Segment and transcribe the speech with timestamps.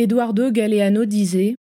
[0.00, 1.56] Eduardo Galeano disait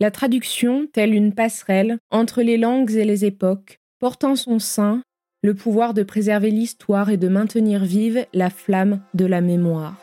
[0.00, 5.00] La traduction, telle une passerelle entre les langues et les époques, porte en son sein
[5.42, 9.96] le pouvoir de préserver l'histoire et de maintenir vive la flamme de la mémoire.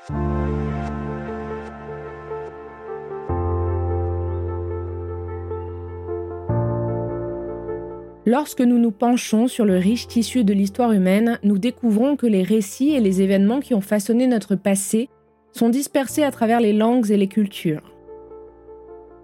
[8.25, 12.42] Lorsque nous nous penchons sur le riche tissu de l'histoire humaine, nous découvrons que les
[12.42, 15.09] récits et les événements qui ont façonné notre passé
[15.58, 17.82] sont dispersés à travers les langues et les cultures.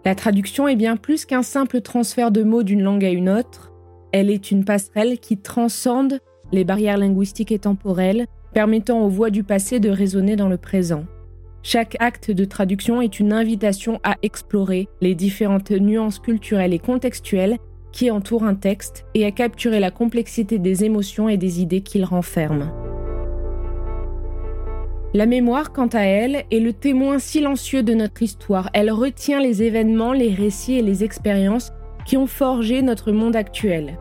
[0.06, 3.72] La traduction est bien plus qu'un simple transfert de mots d'une langue à une autre,
[4.12, 6.20] elle est une passerelle qui transcende
[6.52, 11.06] les barrières linguistiques et temporelles, permettant aux voix du passé de résonner dans le présent.
[11.64, 17.58] Chaque acte de traduction est une invitation à explorer les différentes nuances culturelles et contextuelles
[17.92, 22.06] qui entourent un texte et à capturer la complexité des émotions et des idées qu'il
[22.06, 22.72] renferme.
[25.16, 28.72] La mémoire, quant à elle, est le témoin silencieux de notre histoire.
[28.74, 31.72] Elle retient les événements, les récits et les expériences
[32.04, 34.00] qui ont forgé notre monde actuel.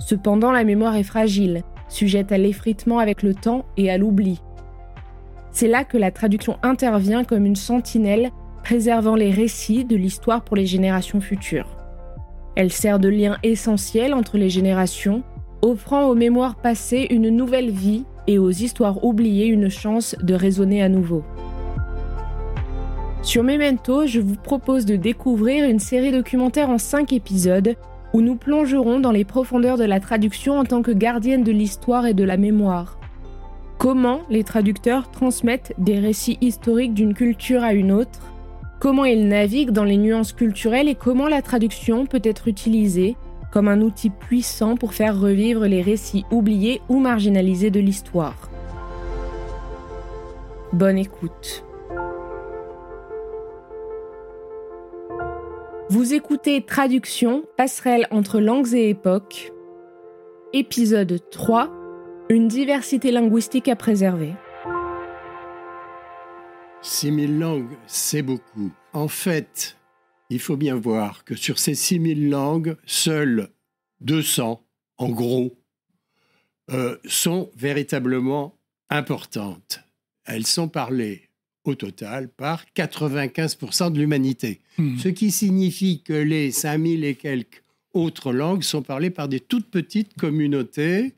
[0.00, 4.42] Cependant, la mémoire est fragile, sujette à l'effritement avec le temps et à l'oubli.
[5.52, 8.30] C'est là que la traduction intervient comme une sentinelle
[8.64, 11.76] préservant les récits de l'histoire pour les générations futures.
[12.56, 15.22] Elle sert de lien essentiel entre les générations,
[15.62, 20.82] offrant aux mémoires passées une nouvelle vie et aux histoires oubliées une chance de résonner
[20.82, 21.24] à nouveau.
[23.22, 27.74] Sur Memento, je vous propose de découvrir une série documentaire en 5 épisodes
[28.14, 32.06] où nous plongerons dans les profondeurs de la traduction en tant que gardienne de l'histoire
[32.06, 32.98] et de la mémoire.
[33.78, 38.20] Comment les traducteurs transmettent des récits historiques d'une culture à une autre,
[38.78, 43.16] comment ils naviguent dans les nuances culturelles et comment la traduction peut être utilisée?
[43.50, 48.50] Comme un outil puissant pour faire revivre les récits oubliés ou marginalisés de l'histoire.
[50.72, 51.64] Bonne écoute.
[55.88, 59.52] Vous écoutez Traduction, passerelle entre langues et époques,
[60.52, 61.68] épisode 3,
[62.28, 64.34] une diversité linguistique à préserver.
[66.82, 68.70] 6000 langues, c'est beaucoup.
[68.92, 69.76] En fait,
[70.30, 73.50] il faut bien voir que sur ces 6000 langues, seules
[74.00, 74.64] 200,
[74.98, 75.58] en gros,
[76.70, 78.56] euh, sont véritablement
[78.88, 79.80] importantes.
[80.24, 81.28] Elles sont parlées
[81.64, 84.60] au total par 95% de l'humanité.
[84.78, 84.96] Hmm.
[84.98, 89.68] Ce qui signifie que les 5000 et quelques autres langues sont parlées par des toutes
[89.68, 91.14] petites communautés.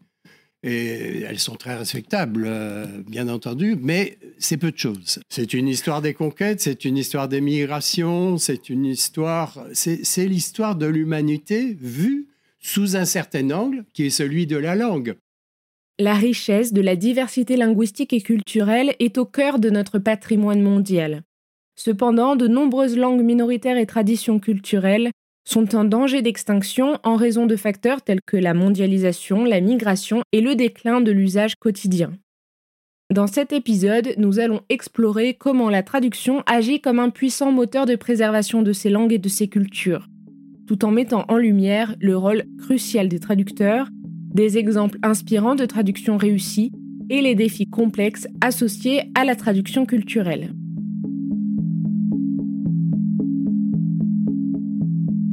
[0.65, 5.19] Et elles sont très respectables, euh, bien entendu, mais c'est peu de choses.
[5.29, 10.77] C'est une histoire des conquêtes, c'est une histoire des migrations, c'est une histoire, c'est l'histoire
[10.77, 12.29] de l'humanité vue
[12.61, 15.17] sous un certain angle qui est celui de la langue.
[15.99, 21.23] La richesse de la diversité linguistique et culturelle est au cœur de notre patrimoine mondial.
[21.77, 25.11] Cependant, de nombreuses langues minoritaires et traditions culturelles
[25.45, 30.41] sont en danger d'extinction en raison de facteurs tels que la mondialisation, la migration et
[30.41, 32.13] le déclin de l'usage quotidien.
[33.13, 37.97] Dans cet épisode, nous allons explorer comment la traduction agit comme un puissant moteur de
[37.97, 40.09] préservation de ces langues et de ces cultures,
[40.67, 43.89] tout en mettant en lumière le rôle crucial des traducteurs
[44.33, 46.73] des exemples inspirants de traduction réussie
[47.11, 50.55] et les défis complexes associés à la traduction culturelle.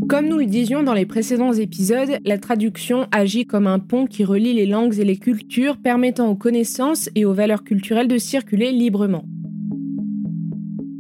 [0.10, 4.26] Comme nous le disions dans les précédents épisodes, la traduction agit comme un pont qui
[4.26, 8.72] relie les langues et les cultures, permettant aux connaissances et aux valeurs culturelles de circuler
[8.72, 9.24] librement.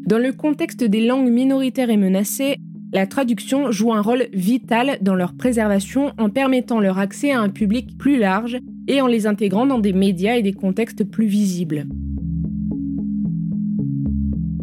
[0.05, 2.57] Dans le contexte des langues minoritaires et menacées,
[2.93, 7.49] la traduction joue un rôle vital dans leur préservation en permettant leur accès à un
[7.49, 11.87] public plus large et en les intégrant dans des médias et des contextes plus visibles.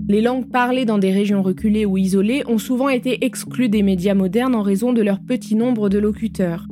[0.09, 4.15] Les langues parlées dans des régions reculées ou isolées ont souvent été exclues des médias
[4.15, 6.69] modernes en raison de leur petit nombre de locuteurs.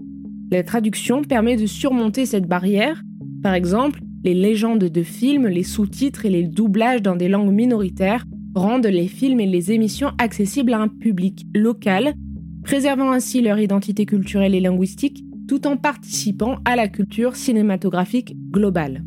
[0.52, 3.02] La traduction permet de surmonter cette barrière.
[3.42, 8.24] Par exemple, les légendes de films, les sous-titres et les doublages dans des langues minoritaires
[8.54, 12.14] rendent les films et les émissions accessibles à un public local,
[12.62, 19.02] préservant ainsi leur identité culturelle et linguistique tout en participant à la culture cinématographique globale.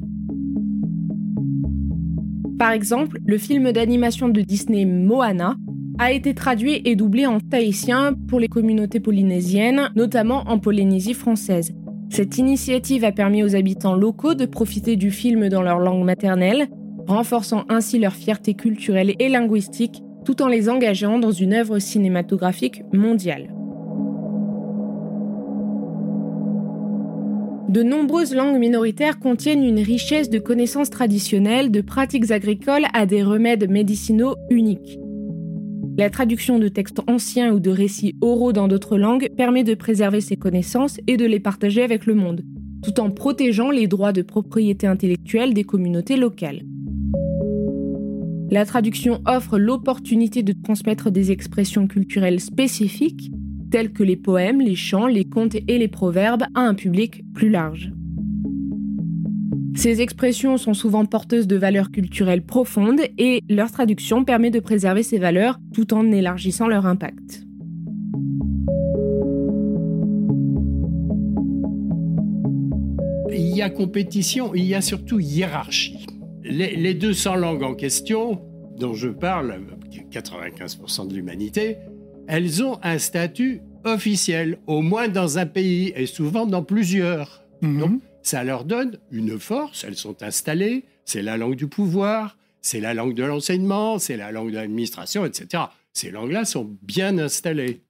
[2.57, 5.55] Par exemple, le film d'animation de Disney Moana
[5.99, 11.73] a été traduit et doublé en tahitien pour les communautés polynésiennes, notamment en Polynésie française.
[12.09, 16.67] Cette initiative a permis aux habitants locaux de profiter du film dans leur langue maternelle,
[17.07, 22.83] renforçant ainsi leur fierté culturelle et linguistique tout en les engageant dans une œuvre cinématographique
[22.91, 23.56] mondiale.
[27.69, 33.23] De nombreuses langues minoritaires contiennent une richesse de connaissances traditionnelles, de pratiques agricoles à des
[33.23, 34.97] remèdes médicinaux uniques.
[35.97, 40.21] La traduction de textes anciens ou de récits oraux dans d'autres langues permet de préserver
[40.21, 42.43] ces connaissances et de les partager avec le monde,
[42.83, 46.61] tout en protégeant les droits de propriété intellectuelle des communautés locales.
[48.49, 53.29] La traduction offre l'opportunité de transmettre des expressions culturelles spécifiques
[53.71, 57.49] tels que les poèmes, les chants, les contes et les proverbes à un public plus
[57.49, 57.91] large.
[59.75, 65.03] Ces expressions sont souvent porteuses de valeurs culturelles profondes et leur traduction permet de préserver
[65.03, 67.45] ces valeurs tout en élargissant leur impact.
[73.29, 76.07] Il y a compétition, il y a surtout hiérarchie.
[76.43, 78.41] Les, les 200 langues en question,
[78.79, 79.59] dont je parle,
[80.11, 81.77] 95% de l'humanité,
[82.27, 87.43] elles ont un statut officiel, au moins dans un pays et souvent dans plusieurs.
[87.61, 87.79] Mhm.
[87.79, 92.81] Donc, ça leur donne une force, elles sont installées, c'est la langue du pouvoir, c'est
[92.81, 95.63] la langue de l'enseignement, c'est la langue de l'administration, etc.
[95.93, 97.81] Ces langues-là sont bien installées.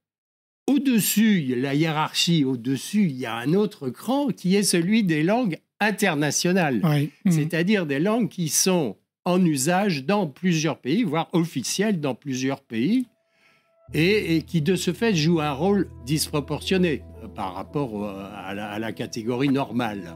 [0.67, 5.57] Au-dessus, la hiérarchie, au-dessus, il y a un autre cran qui est celui des langues
[5.79, 6.81] internationales,
[7.25, 7.31] mhm.
[7.31, 13.07] c'est-à-dire des langues qui sont en usage dans plusieurs pays, voire officielles dans plusieurs pays,
[13.93, 18.91] et, qui de ce fait joue un rôle disproportionné euh, par rapport euh, à la,
[18.91, 20.15] catégorie normale.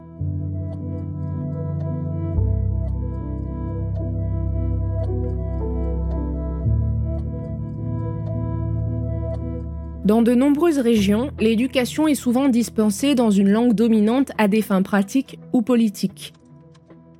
[10.04, 14.82] Dans de nombreuses régions, l'éducation est souvent dispensée dans une langue dominante à des fins
[14.82, 16.32] pratiques ou politiques.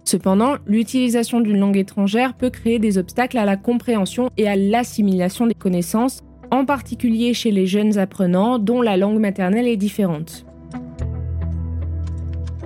[0.04, 5.46] Cependant, l'utilisation d'une langue étrangère peut créer des obstacles à la compréhension et à l'assimilation
[5.46, 6.22] des connaissances
[6.52, 10.44] en particulier chez les jeunes apprenants dont la langue maternelle est différente.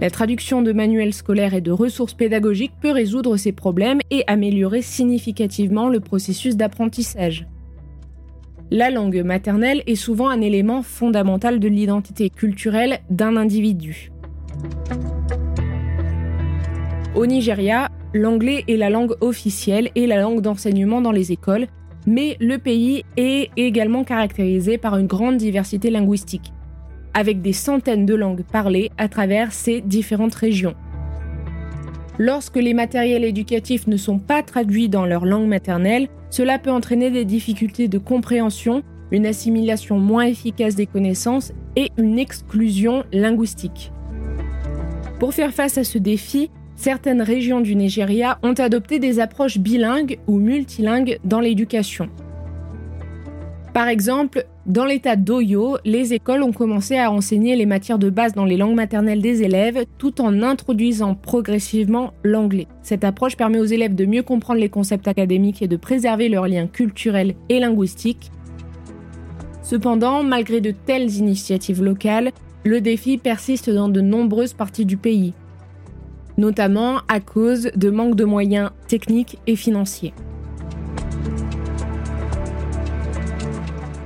[0.01, 4.83] La traduction de manuels scolaires et de ressources pédagogiques peut résoudre ces problèmes et améliorer
[4.83, 7.47] significativement le processus d'apprentissage.
[8.73, 14.11] La langue maternelle est souvent un élément fondamental de l'identité culturelle d'un individu.
[17.15, 21.69] Au Nigeria, l'anglais est la langue officielle et la langue d'enseignement dans les écoles,
[22.07, 26.53] mais le pays est également caractérisé par une grande diversité linguistique,
[27.15, 30.75] avec des centaines de langues parlées à travers ces différentes régions.
[32.19, 37.11] Lorsque les matériels éducatifs ne sont pas traduits dans leur langue maternelle, cela peut entraîner
[37.11, 43.93] des difficultés de compréhension, une assimilation moins efficace des connaissances et une exclusion linguistique.
[45.19, 50.19] Pour faire face à ce défi, certaines régions du Nigeria ont adopté des approches bilingues
[50.27, 52.09] ou multilingues dans l'éducation.
[53.75, 58.33] Par exemple, dans l'état d'Oyo, les écoles ont commencé à enseigner les matières de base
[58.33, 62.67] dans les langues maternelles des élèves tout en introduisant progressivement l'anglais.
[62.83, 66.49] Cette approche permet aux élèves de mieux comprendre les concepts académiques et de préserver leurs
[66.49, 68.31] liens culturels et linguistiques.
[69.63, 72.33] Cependant, malgré de telles initiatives locales,
[72.65, 75.35] le défi persiste dans de nombreuses parties du pays
[76.39, 80.13] notamment à cause de manque de moyens techniques et financiers.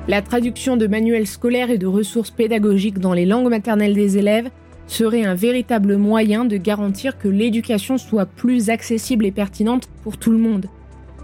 [0.09, 4.51] La traduction de manuels scolaires et de ressources pédagogiques dans les langues maternelles des élèves
[4.89, 10.33] serait un véritable moyen de garantir que l'éducation soit plus accessible et pertinente pour tout
[10.33, 10.67] le monde,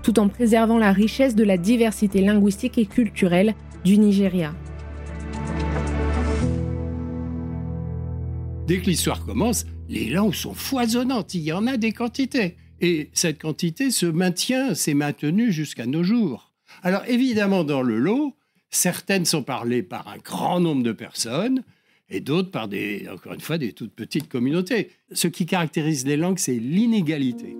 [0.04, 4.52] tout en préservant la richesse de la diversité linguistique et culturelle du Nigeria.
[8.68, 12.56] Dès que l'histoire commence, les langues sont foisonnantes, il y en a des quantités.
[12.80, 16.52] Et cette quantité se maintient, s'est maintenue jusqu'à nos jours.
[16.82, 18.36] Alors évidemment, dans le lot,
[18.70, 21.62] certaines sont parlées par un grand nombre de personnes
[22.08, 24.90] et d'autres par des, encore une fois, des toutes petites communautés.
[25.12, 27.56] Ce qui caractérise les langues, c'est l'inégalité.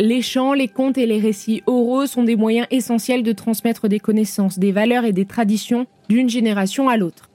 [0.00, 3.98] Les chants, les contes et les récits oraux sont des moyens essentiels de transmettre des
[3.98, 7.28] connaissances, des valeurs et des traditions d'une génération à l'autre.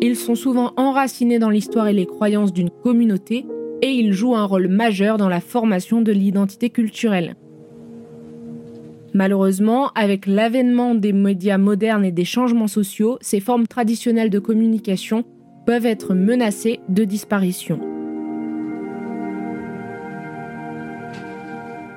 [0.00, 3.44] Ils sont souvent enracinés dans l'histoire et les croyances d'une communauté
[3.82, 7.34] et ils jouent un rôle majeur dans la formation de l'identité culturelle.
[9.12, 15.24] Malheureusement, avec l'avènement des médias modernes et des changements sociaux, ces formes traditionnelles de communication
[15.66, 17.95] peuvent être menacées de disparition.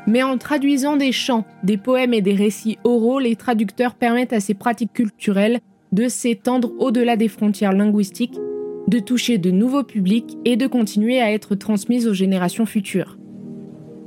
[0.10, 4.40] Mais en traduisant des chants, des poèmes et des récits oraux, les traducteurs permettent à
[4.40, 5.60] ces pratiques culturelles
[5.92, 8.40] de s'étendre au-delà des frontières linguistiques,
[8.88, 13.20] de toucher de nouveaux publics et de continuer à être transmises aux générations futures.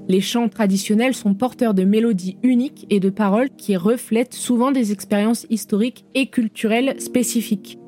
[0.08, 4.90] Les chants traditionnels sont porteurs de mélodies uniques et de paroles qui reflètent souvent des
[4.90, 7.78] expériences historiques et culturelles spécifiques.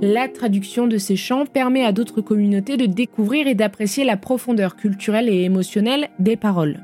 [0.00, 4.76] La traduction de ces chants permet à d'autres communautés de découvrir et d'apprécier la profondeur
[4.76, 6.78] culturelle et émotionnelle des paroles.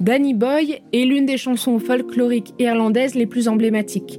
[0.00, 4.18] Danny Boy est l'une des chansons folkloriques irlandaises les plus emblématiques.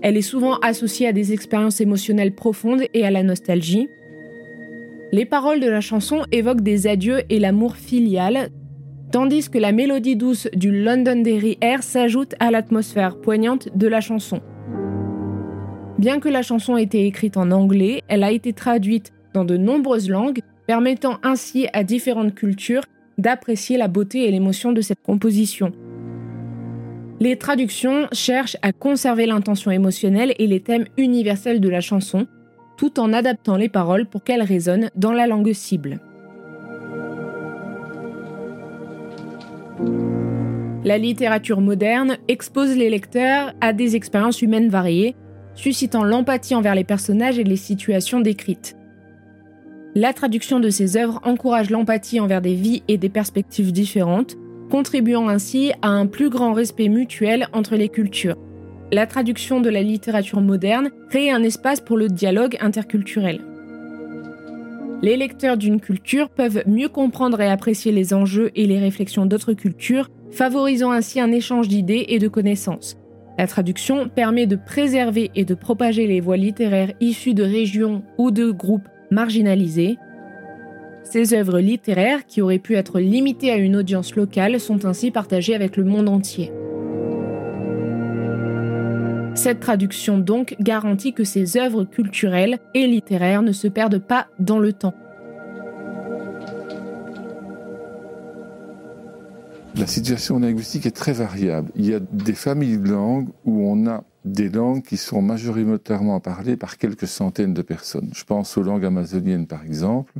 [0.00, 3.88] Elle est souvent associée à des expériences émotionnelles profondes et à la nostalgie.
[5.12, 8.48] Les paroles de la chanson évoquent des adieux et l'amour filial,
[9.12, 14.40] tandis que la mélodie douce du Londonderry Air s'ajoute à l'atmosphère poignante de la chanson.
[15.98, 19.58] Bien que la chanson ait été écrite en anglais, elle a été traduite dans de
[19.58, 22.84] nombreuses langues, permettant ainsi à différentes cultures
[23.18, 25.72] d'apprécier la beauté et l'émotion de cette composition.
[27.20, 32.26] Les traductions cherchent à conserver l'intention émotionnelle et les thèmes universels de la chanson,
[32.76, 36.00] tout en adaptant les paroles pour qu'elles résonnent dans la langue cible.
[40.84, 45.14] La littérature moderne expose les lecteurs à des expériences humaines variées,
[45.54, 48.76] suscitant l'empathie envers les personnages et les situations décrites.
[49.94, 54.36] La traduction de ces œuvres encourage l'empathie envers des vies et des perspectives différentes,
[54.70, 58.38] contribuant ainsi à un plus grand respect mutuel entre les cultures.
[58.90, 63.42] La traduction de la littérature moderne crée un espace pour le dialogue interculturel.
[65.02, 69.52] Les lecteurs d'une culture peuvent mieux comprendre et apprécier les enjeux et les réflexions d'autres
[69.52, 72.96] cultures, favorisant ainsi un échange d'idées et de connaissances.
[73.36, 78.30] La traduction permet de préserver et de propager les voix littéraires issues de régions ou
[78.30, 79.98] de groupes marginalisés.
[81.04, 85.54] Ces œuvres littéraires, qui auraient pu être limitées à une audience locale, sont ainsi partagées
[85.54, 86.52] avec le monde entier.
[89.34, 94.58] Cette traduction donc garantit que ces œuvres culturelles et littéraires ne se perdent pas dans
[94.58, 94.94] le temps.
[99.74, 101.72] La situation linguistique est très variable.
[101.76, 106.20] Il y a des familles de langues où on a des langues qui sont majoritairement
[106.20, 108.10] parlées par quelques centaines de personnes.
[108.14, 110.12] Je pense aux langues amazoniennes, par exemple.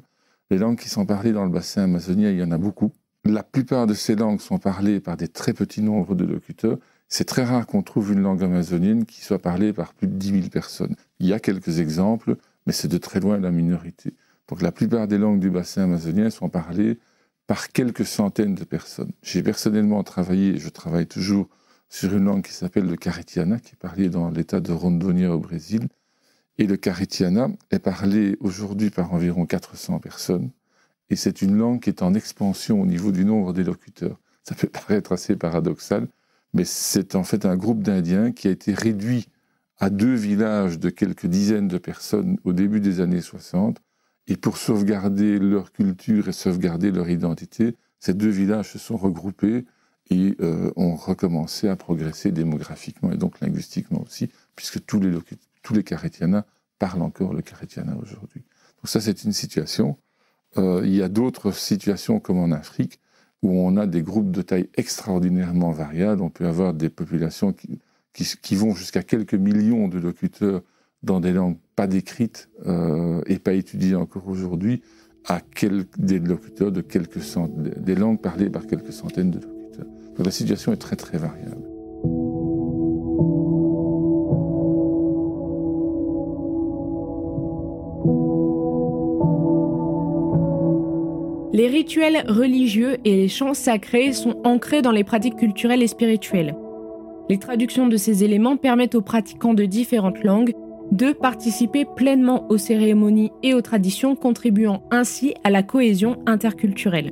[0.51, 2.93] Les langues qui sont parlées dans le bassin amazonien, il y en a beaucoup.
[3.25, 6.79] La plupart de ces langues sont parlées par des très petits nombres de locuteurs.
[7.09, 10.31] C'est très rare qu'on trouve une langue amazonienne qui soit parlée par plus de 10
[10.31, 10.97] 000 personnes.
[11.21, 14.15] Il y a quelques exemples, mais c'est de très loin la minorité.
[14.49, 16.99] Donc la plupart des langues du bassin amazonien sont parlées
[17.53, 19.13] par quelques centaines de personnes.
[19.21, 21.51] J'ai personnellement travaillé, je travaille toujours
[21.91, 25.39] sur une langue qui s'appelle le caritiana, qui est parlée dans l'état de Rondônia au
[25.39, 25.87] Brésil.
[26.57, 30.49] Et le caritiana est parlé aujourd'hui par environ 400 personnes.
[31.11, 34.19] Et c'est une langue qui est en expansion au niveau du nombre des locuteurs.
[34.45, 36.09] Ça peut paraître assez paradoxal,
[36.55, 39.29] mais c'est en fait un groupe d'Indiens qui a été réduit
[39.79, 43.79] à deux villages de quelques dizaines de personnes au début des années 60.
[44.27, 49.65] Et pour sauvegarder leur culture et sauvegarder leur identité, ces deux villages se sont regroupés
[50.11, 55.13] et euh, ont recommencé à progresser démographiquement et donc linguistiquement aussi, puisque tous les,
[55.63, 55.75] tous
[56.79, 58.43] parlent encore le Caritiana aujourd'hui.
[58.79, 59.99] Donc ça, c'est une situation.
[60.59, 63.01] Euh, il y a d'autres situations comme en Afrique
[63.43, 66.23] où on a des groupes de taille extraordinairement variables.
[66.23, 70.63] On peut avoir des populations qui, vont jusqu'à quelques millions de locuteurs
[71.03, 74.83] dans des langues pas décrites euh, et pas étudiées encore aujourd'hui,
[75.27, 75.41] à
[75.99, 79.53] des locuteurs de quelques centaines, des langues parlées par quelques centaines de locuteurs
[80.19, 81.63] la situation est très très variable.
[91.55, 96.57] Les rituels religieux et les chants sacrés sont ancrés dans les pratiques culturelles et spirituelles.
[97.29, 100.55] Les traductions de ces éléments permettent aux pratiquants de différentes langues
[100.93, 107.11] de participer pleinement aux cérémonies et aux traditions, contribuant ainsi à la cohésion interculturelle.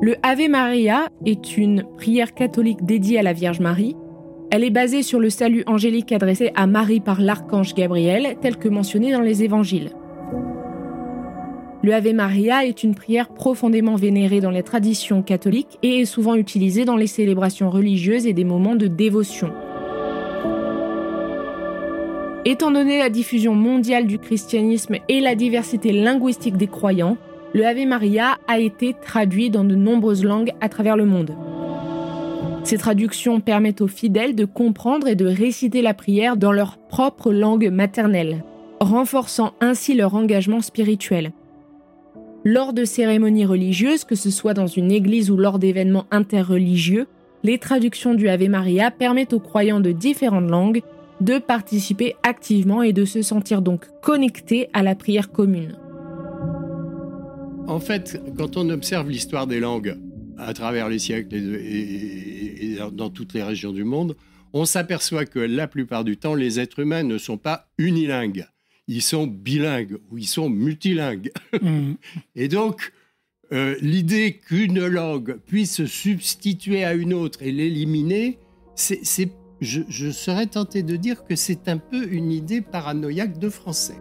[0.00, 3.96] Le Ave Maria est une prière catholique dédiée à la Vierge Marie.
[4.50, 8.68] Elle est basée sur le salut angélique adressé à Marie par l'archange Gabriel, tel que
[8.68, 9.90] mentionné dans les évangiles.
[11.82, 16.34] Le Ave Maria est une prière profondément vénérée dans les traditions catholiques et est souvent
[16.34, 19.52] utilisée dans les célébrations religieuses et des moments de dévotion.
[22.50, 27.18] Étant donné la diffusion mondiale du christianisme et la diversité linguistique des croyants,
[27.52, 31.36] le Ave Maria a été traduit dans de nombreuses langues à travers le monde.
[32.64, 37.34] Ces traductions permettent aux fidèles de comprendre et de réciter la prière dans leur propre
[37.34, 38.42] langue maternelle,
[38.80, 41.32] renforçant ainsi leur engagement spirituel.
[42.44, 47.08] Lors de cérémonies religieuses, que ce soit dans une église ou lors d'événements interreligieux,
[47.42, 50.80] les traductions du Ave Maria permettent aux croyants de différentes langues
[51.20, 55.76] de participer activement et de se sentir donc connectés à la prière commune.
[57.66, 59.96] En fait, quand on observe l'histoire des langues
[60.38, 64.16] à travers les siècles et, dans toutes les régions du monde,
[64.52, 68.46] on s'aperçoit que la plupart du temps, les êtres humains ne sont pas unilingues
[68.88, 71.30] ils sont bilingues ou ils sont multilingues.
[71.60, 71.94] Mm.
[72.36, 72.92] Et donc,
[73.52, 78.38] euh, l'idée qu'une langue puisse se substituer à une autre et l'éliminer,
[78.76, 84.00] c'est, je, serais tenté de dire que c'est un peu une idée paranoïaque de français.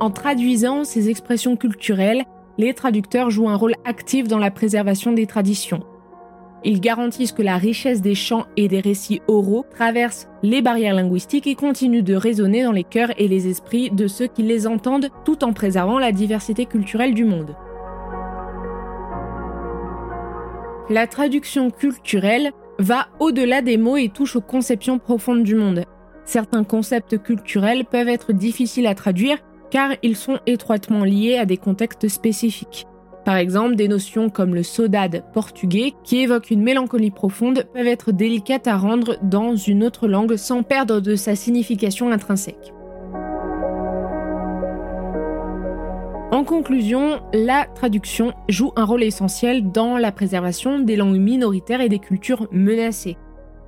[0.00, 2.24] En traduisant ces expressions culturelles,
[2.58, 5.82] les traducteurs jouent un rôle actif dans la préservation des traditions.
[6.62, 11.46] Ils garantissent que la richesse des chants et des récits oraux traverse les barrières linguistiques
[11.46, 15.08] et continue de résonner dans les cœurs et les esprits de ceux qui les entendent
[15.24, 17.54] tout en préservant la diversité culturelle du monde.
[20.90, 25.84] La traduction culturelle va au-delà des mots et touche aux conceptions profondes du monde.
[26.26, 29.38] Certains concepts culturels peuvent être difficiles à traduire
[29.70, 32.86] car ils sont étroitement liés à des contextes spécifiques.
[33.24, 38.12] Par exemple, des notions comme le saudade portugais, qui évoque une mélancolie profonde, peuvent être
[38.12, 42.74] délicates à rendre dans une autre langue sans perdre de sa signification intrinsèque.
[46.32, 51.88] En conclusion, la traduction joue un rôle essentiel dans la préservation des langues minoritaires et
[51.88, 53.16] des cultures menacées.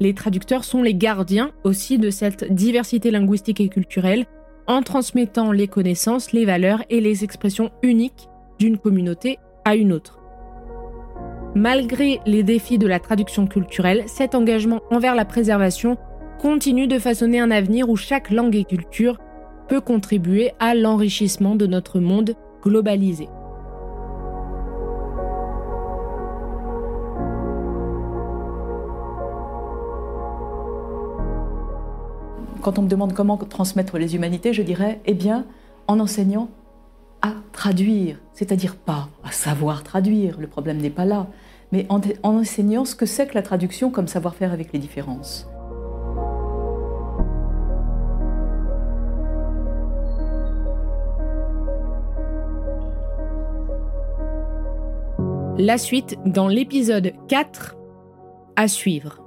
[0.01, 4.27] Les traducteurs sont les gardiens aussi de cette diversité linguistique et culturelle
[4.67, 10.19] en transmettant les connaissances, les valeurs et les expressions uniques d'une communauté à une autre.
[11.55, 15.97] Malgré les défis de la traduction culturelle, cet engagement envers la préservation
[16.39, 19.19] continue de façonner un avenir où chaque langue et culture
[19.69, 22.35] peut contribuer à l'enrichissement de notre monde
[22.67, 23.29] globalisé.
[32.63, 35.47] Quand on me demande comment transmettre les humanités, je dirais, eh bien,
[35.87, 36.49] en enseignant
[37.23, 41.29] à traduire, c'est-à-dire pas à savoir traduire, le problème n'est pas là,
[41.71, 45.49] mais en, enseignant ce que c'est que la traduction comme savoir-faire avec les différences.
[55.59, 57.77] La suite dans l'épisode 4
[58.57, 59.23] à suivre.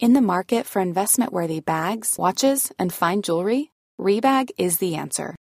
[0.00, 5.36] In the market for investment worthy bags, watches, and fine jewelry, Rebag is the answer.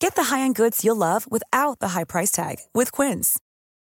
[0.00, 3.38] Get the high-end goods you'll love without the high price tag with Quince.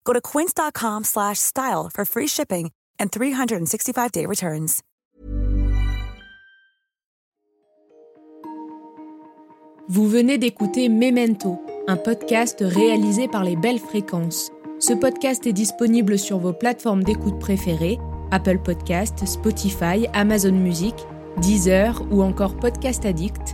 [0.05, 4.81] Go to quince.com slash style for free shipping and 365-day returns.
[9.89, 14.49] Vous venez d'écouter Memento, un podcast réalisé par les Belles Fréquences.
[14.79, 17.99] Ce podcast est disponible sur vos plateformes d'écoute préférées,
[18.31, 20.95] Apple Podcast, Spotify, Amazon Music,
[21.41, 23.53] Deezer ou encore Podcast Addict.